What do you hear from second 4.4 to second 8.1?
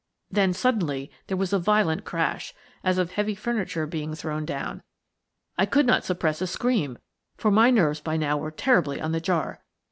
down. I could not suppress a scream, for my nerves